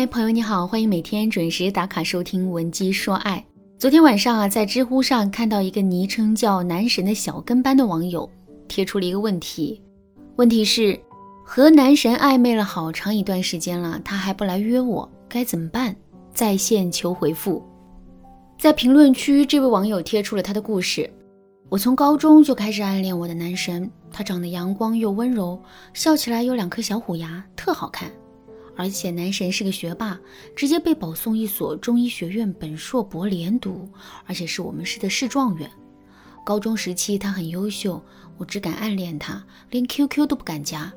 [0.00, 3.36] 嗨，朋友你好，欢迎每天准时打卡收听《文姬说爱》。
[3.78, 8.26] 昨天晚上啊，在知乎上看到一个昵称叫“男神”的小跟班的网友
[8.66, 9.78] 贴出了一个问题，
[10.36, 10.98] 问题是
[11.44, 15.94] 和男神暧昧了好长一段时间了，他还不来约我，该怎么办？
[16.32, 17.62] 在线求回复。
[18.58, 21.12] 在评论区，这位网友贴出了他的故事：
[21.68, 25.60] 我从高中就开始暗恋我的男神，他长得阳光又温柔，
[25.92, 28.10] 笑起来有两颗小虎牙，特好看。
[28.80, 30.18] 而且男神是个学霸，
[30.56, 33.86] 直接被保送一所中医学院本硕博连读，
[34.24, 35.70] 而且是我们市的市状元。
[36.46, 38.02] 高中时期他很优秀，
[38.38, 40.90] 我只敢暗恋他，连 QQ 都不敢加。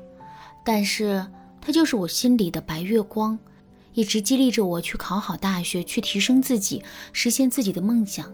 [0.64, 1.26] 但是
[1.60, 3.38] 他就是我心里的白月光，
[3.92, 6.82] 一直激励着我去考好大学，去提升自己，
[7.12, 8.32] 实现自己的梦想。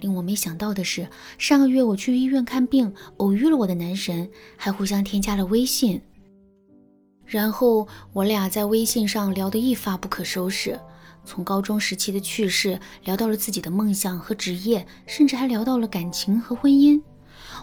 [0.00, 1.08] 令我没想到的是，
[1.38, 6.02] 上个月我去医院看病，偶遇了我的男神，还互相添加了微信。
[7.30, 10.76] 然后我俩在微信上聊得一发不可收拾，
[11.24, 17.00] 从高中时期的趣事聊到了自己的梦想和职业，甚至还聊到了感情和婚姻。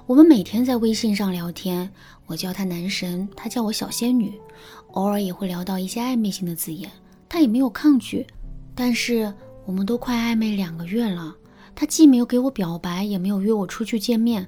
[0.05, 1.91] 我们每天在微信上聊天，
[2.27, 4.39] 我叫他男神，他叫我小仙女，
[4.93, 6.89] 偶尔也会聊到一些暧昧性的字眼，
[7.27, 8.25] 他也没有抗拒。
[8.73, 9.33] 但是
[9.65, 11.35] 我们都快暧昧两个月了，
[11.75, 14.47] 他既没有给我表白，也没有约我出去见面，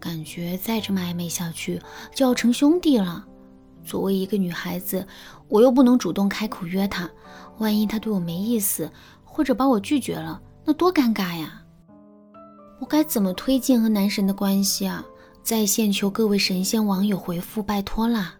[0.00, 1.78] 感觉再这么暧昧下去
[2.14, 3.26] 就要成兄弟了。
[3.84, 5.06] 作为一个女孩子，
[5.48, 7.08] 我又不能主动开口约他，
[7.58, 8.90] 万一他对我没意思，
[9.22, 11.62] 或者把我拒绝了，那多尴尬呀！
[12.80, 15.04] 我该怎么推进和男神的关系啊？
[15.42, 18.34] 在线求各位神仙网友回复，拜托啦！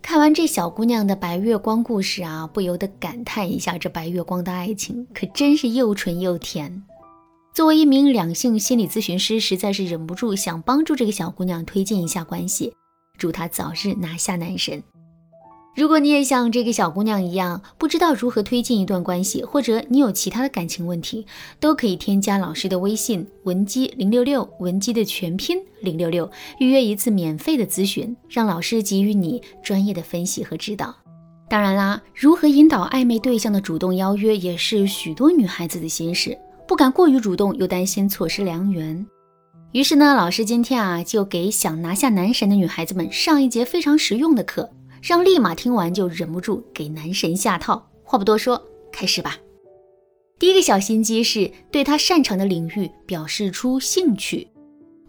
[0.00, 6.84] 看完这小姑娘的白月光故事啊，不由得感叹一下，这白月光的爱情可真是又纯又甜。
[7.52, 12.72] 作为一名两性心理咨询师，实在是忍不住想帮助这个小姑娘推进一下关系。
[13.16, 14.82] 祝她早日拿下男神。
[15.74, 21.26] 如果你也像这个小姑娘一样，不知道如何推进一段关系，或者你有其他的感情问题，
[21.60, 30.94] 都可以添加老师的微信文姬零六六，文姬的全拼零六六，预约一次免费的咨询，让老师给予你专业的分析和指导。
[31.46, 39.06] 当然啦，如何引导暧昧对象的主动邀约，也是许多女孩子的心事，不敢过于主动，又担心错失良缘。
[39.72, 44.70] 于是呢，老师今天啊，就给想拿下男神的女孩子们上一节非常实用的课，
[45.02, 47.86] 让立马听完就忍不住给男神下套。
[48.02, 49.36] 话不多说，开始吧。
[50.38, 54.48] 第一个小心机是对他擅长的领域表示出兴趣。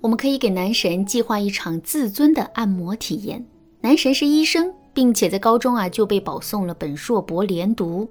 [0.02, 3.46] 我们可以给男神计划一场自尊的按摩体验。
[3.80, 8.10] 男神是医生，并且在高中啊就被保送了本硕博连读，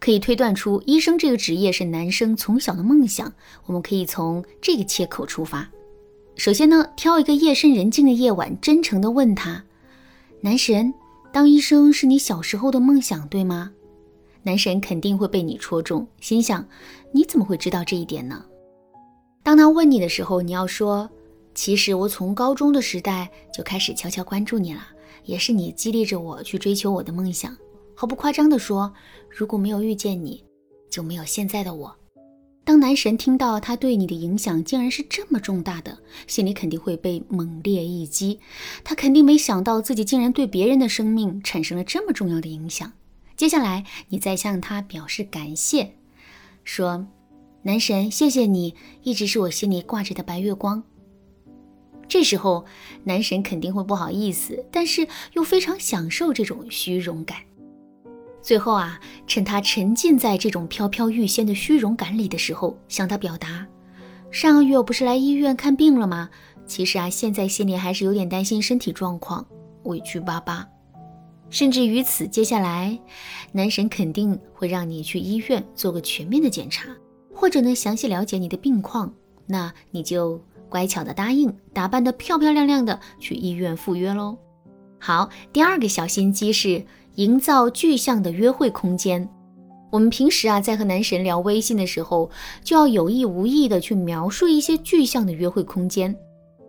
[0.00, 3.32] 可以推断出医生这个职业是男生从小的梦想。
[3.64, 5.66] 我们可以从这个切口出发。
[6.36, 9.64] 首先呢，挑一个夜深人静的夜晚，真诚地问他
[10.42, 10.92] ：“男神，
[11.32, 13.72] 当医生是你小时候的梦想，对吗？”
[14.42, 16.66] 男神肯定会被你戳中，心想
[17.12, 18.44] ：“你怎么会知道这一点呢？”
[19.42, 21.08] 当他问你的时候，你要说
[21.54, 24.80] ：“其实我从高中的时代就开始悄悄关注你了，
[25.24, 27.56] 也是你激励着我去追求我的梦想。”
[27.94, 28.92] 毫不夸张地说
[29.30, 30.44] ：“如果没有遇见你，
[30.90, 31.96] 就没有现在的我。”
[32.64, 38.40] 当男神听到他对你的影响竟然是这么重大的，心里肯定会被猛烈一击。
[38.82, 42.90] 他肯定没想到自己竟然对别人的生命产生了这么重要的影响。
[43.36, 45.92] 接下来，你再向他表示感谢，
[46.64, 47.06] 说
[47.64, 50.82] ：“男神，谢谢你，一直是我心里挂着的白月光。”
[52.08, 52.64] 这时候，
[53.04, 57.38] 男神肯定会不好意思，但是又非常享受这种虚荣感。
[58.44, 63.66] 最后啊，趁他沉浸在这种飘飘欲仙的虚荣感里的时候，向他表达：
[64.30, 66.28] 上个月我不是来医院看病了吗？
[66.66, 69.46] 其实啊，现在心里还是有点担心身体状况，
[69.84, 70.68] 委屈巴巴。
[71.48, 72.98] 甚至于此，接下来
[73.50, 76.88] 男神肯定会让你去医院做个全面的检查，
[77.32, 79.10] 或者呢，详细了解你的病况。
[79.46, 80.38] 那你就
[80.68, 84.36] 乖巧的答应，打扮的漂漂亮亮的去医院赴约喽。
[84.98, 86.84] 好，第二个小心机是。
[87.14, 89.28] 营造具象的约会空间。
[89.90, 92.28] 我们平时啊，在和男神聊微信的时候，
[92.64, 96.14] 就要有意无意的去描述一些具象的约会空间。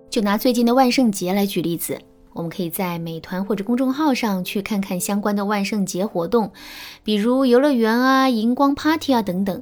[0.10, 1.98] 就拿最近的万圣节来举例子，
[2.34, 6.52] 我们可以在美团或者公众号上去看看相关的万圣节活动，
[7.04, 9.62] 比如游乐园啊、荧光 party 啊等等。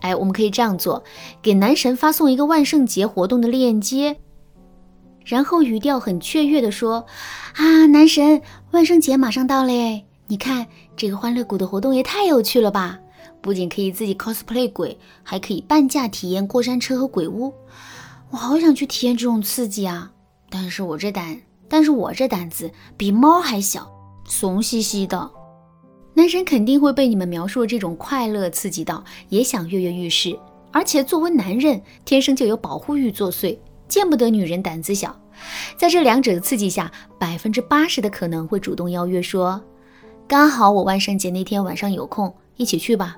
[0.00, 1.02] 哎，我们可以这样做：
[1.40, 4.16] 给男神发送一个万圣节活动的链接。
[5.24, 7.06] 然后语调很雀跃地说
[7.56, 8.42] ：“啊，男神，
[8.72, 10.04] 万圣节马上到了耶！
[10.26, 10.66] 你看
[10.96, 12.98] 这个欢乐谷的活动也太有趣了吧！
[13.40, 17.52] 不仅可以自己 cosplay 鬼，还可以半价体验过山车和鬼屋。
[18.30, 20.10] 我好想去体验这种刺激啊！
[20.48, 23.90] 但是我这胆，但是我这胆子比猫还小，
[24.26, 25.30] 怂兮兮的。
[26.14, 30.38] 男神肯定会被你们描述的这种快乐刺激到，也想跃跃欲试。
[30.70, 33.58] 而且作为男人，天生就有保护欲作祟，
[33.94, 35.16] 见不得女人胆子小。
[35.76, 39.62] 在这两者的刺激下，百分之八十的可能会主动邀约说
[40.26, 43.16] ：“刚好我万圣节那天晚上有空，一起去吧。”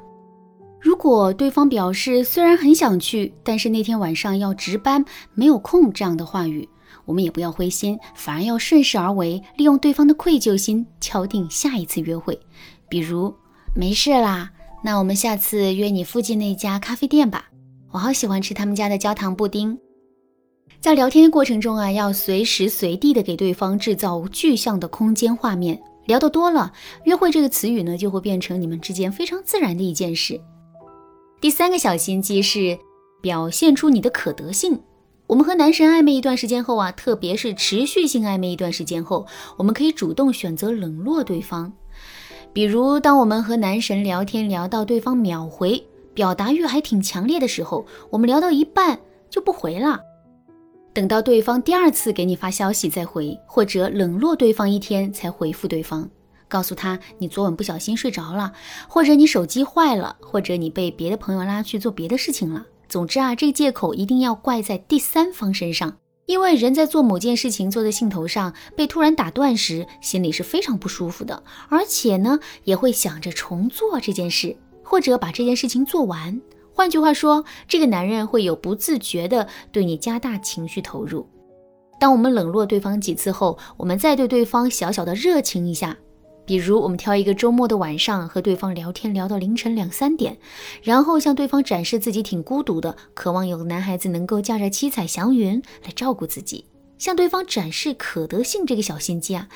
[0.79, 5.03] 如果对方表示虽然很想去，但是那天晚上要值班，
[5.33, 6.69] 没有空这样的话语，
[7.07, 12.39] 我们也不要灰心，反而要顺势而为，利用对方的愧疚心，敲定下一次约会。
[12.91, 13.35] 比如，
[13.75, 14.51] 没事啦，
[14.85, 17.47] 那我们下次约你附近那家咖啡店吧，
[17.93, 19.79] 我好喜欢吃他们家的焦糖布丁。
[20.81, 25.81] 在聊天的过程中啊，要随时随地的给对方制造具象的空间画面。
[26.07, 30.41] 聊得多了，约会这个词语呢，就会变成你们之间非常自然的一件事。
[31.41, 32.79] 第三个小心机是
[33.21, 34.81] 表现出你的可得性。
[35.27, 39.27] 我们和男神暧昧一段时间后啊，特别是持续性暧昧一段时间后，
[39.57, 41.73] 我们可以主动选择冷落对方。
[42.53, 45.85] 比如，当我们和男神聊天聊到对方秒回，
[46.15, 50.01] 表达欲还挺强烈的时候，我们聊到一半就不回了，
[50.97, 56.09] 等到对方第二次给你发消息再回，或者冷落对方一天才回复对方，
[56.49, 58.55] 告诉他你昨晚不小心睡着了，
[58.89, 62.65] 或者你手机坏了，或者你被别的朋友拉去做别的事情了。
[62.89, 65.99] 总之啊，这个借口一定要怪在第三方身上。
[66.25, 76.41] 因为人在做某件事情做在兴头上，被突然打断时，心里是非常不舒服的，而且呢，也会想着重做这件事，或者把这件事情做完。
[76.77, 81.27] 换句话说，这个男人会有不自觉的对你加大情绪投入。
[81.99, 85.97] 当我们冷落对方几次后，我们再对对方小小的热情一下。
[86.45, 90.37] 比如，我们挑一个周末的晚上和对方聊天，聊到凌晨两三点，
[90.83, 96.67] 然后向对方展示自己挺孤独的，渴望有个男孩子能够驾着七彩祥云来照顾自己，
[96.99, 99.49] 向对方展示可得性这个小心机啊，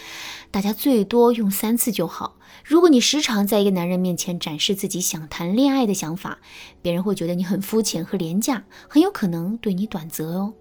[0.51, 2.37] 大家最多用三次就好。
[2.65, 6.39] 如果你时常在一个男人面前展示自己想谈恋爱的想法，
[6.83, 10.53] 别人会觉得你很肤浅和廉价，很有可能对你短择哦。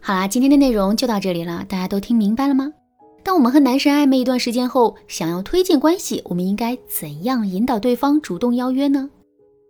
[0.00, 2.72] 好啦，今天的内容就到这里了，大家都听明白了吗？
[3.22, 9.10] 当我们和男神暧昧一段时间后，想要推进关系，我们应该怎样引导对方主动邀约呢？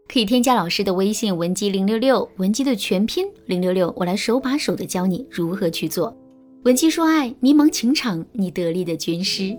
[0.09, 6.17] 可以添加老师的微信文姬零六六，文姬的全拼零六六，我来手把手的教你如何去做。
[6.63, 9.57] 文姬说爱，迷茫情场，你得力的军师。